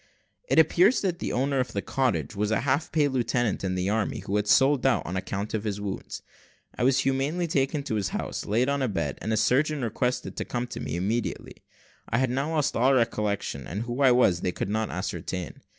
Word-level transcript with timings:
It 0.49 0.57
appears 0.57 1.01
that 1.01 1.19
the 1.19 1.31
owner 1.31 1.59
of 1.59 1.73
the 1.73 1.81
cottage 1.83 2.35
was 2.35 2.49
a 2.49 2.61
half 2.61 2.91
pay 2.91 3.07
lieutenant 3.07 3.63
in 3.63 3.75
the 3.75 3.91
army, 3.91 4.21
who 4.21 4.35
had 4.35 4.47
sold 4.47 4.83
out 4.83 5.05
on 5.05 5.15
account 5.15 5.53
of 5.53 5.63
his 5.63 5.79
wounds. 5.79 6.23
I 6.75 6.83
was 6.83 7.01
humanely 7.01 7.45
taken 7.45 7.81
into 7.81 7.93
his 7.93 8.09
house, 8.09 8.43
laid 8.47 8.67
on 8.67 8.81
a 8.81 8.87
bed, 8.87 9.19
and 9.21 9.31
a 9.31 9.37
surgeon 9.37 9.83
requested 9.83 10.35
to 10.37 10.43
come 10.43 10.65
to 10.69 10.79
me 10.79 10.95
immediately. 10.95 11.57
I 12.09 12.17
had 12.17 12.31
now 12.31 12.55
lost 12.55 12.75
all 12.75 12.95
recollection, 12.95 13.67
and 13.67 13.83
who 13.83 14.01
I 14.01 14.11
was 14.11 14.41
they 14.41 14.51
could 14.51 14.69
not 14.69 14.89
ascertain. 14.89 15.61